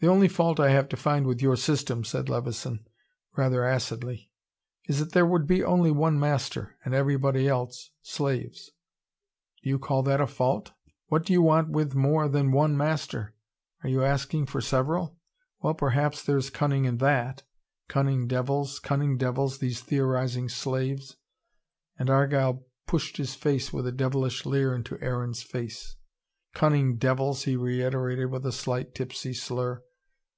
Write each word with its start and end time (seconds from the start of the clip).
"The 0.00 0.10
only 0.10 0.28
fault 0.28 0.60
I 0.60 0.68
have 0.68 0.90
to 0.90 0.98
find 0.98 1.26
with 1.26 1.40
your 1.40 1.56
system," 1.56 2.04
said 2.04 2.28
Levison, 2.28 2.86
rather 3.38 3.64
acidly, 3.64 4.30
"is 4.86 4.98
that 4.98 5.12
there 5.12 5.24
would 5.24 5.46
be 5.46 5.64
only 5.64 5.90
one 5.90 6.20
master, 6.20 6.76
and 6.84 6.92
everybody 6.92 7.48
else 7.48 7.90
slaves." 8.02 8.72
"Do 9.62 9.70
you 9.70 9.78
call 9.78 10.02
that 10.02 10.20
a 10.20 10.26
fault? 10.26 10.72
What 11.06 11.24
do 11.24 11.32
you 11.32 11.40
want 11.40 11.70
with 11.70 11.94
more 11.94 12.28
than 12.28 12.52
one 12.52 12.76
master? 12.76 13.34
Are 13.82 13.88
you 13.88 14.04
asking 14.04 14.44
for 14.44 14.60
several? 14.60 15.16
Well, 15.62 15.72
perhaps 15.72 16.22
there's 16.22 16.50
cunning 16.50 16.84
in 16.84 16.98
THAT. 16.98 17.42
Cunning 17.88 18.26
devils, 18.28 18.80
cunning 18.80 19.16
devils, 19.16 19.56
these 19.58 19.80
theorising 19.80 20.50
slaves" 20.50 21.16
And 21.98 22.10
Argyle 22.10 22.66
pushed 22.86 23.16
his 23.16 23.34
face 23.34 23.72
with 23.72 23.86
a 23.86 23.90
devilish 23.92 24.44
leer 24.44 24.74
into 24.74 25.00
Aaron's 25.00 25.42
face. 25.42 25.96
"Cunning 26.52 26.98
devils!" 26.98 27.44
he 27.44 27.56
reiterated, 27.56 28.30
with 28.30 28.44
a 28.44 28.52
slight 28.52 28.94
tipsy 28.94 29.32
slur. 29.32 29.82